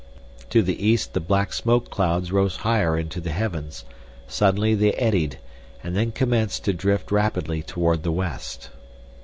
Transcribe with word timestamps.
To 0.49 0.63
the 0.63 0.83
east 0.83 1.13
the 1.13 1.19
black 1.19 1.53
smoke 1.53 1.91
clouds 1.91 2.31
rose 2.31 2.55
higher 2.65 2.97
into 2.97 3.21
the 3.21 3.29
heavens, 3.29 3.85
suddenly 4.27 4.73
they 4.73 4.93
eddied, 4.93 5.37
and 5.83 5.95
then 5.95 6.11
commenced 6.11 6.65
to 6.65 6.73
drift 6.73 7.11
rapidly 7.11 7.61
toward 7.61 8.01
the 8.01 8.11
west. 8.11 8.71